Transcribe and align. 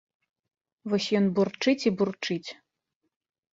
Вось 0.93 1.09
ён 1.19 1.29
бурчыць 1.37 1.85
і 1.89 1.93
бурчыць. 2.01 2.49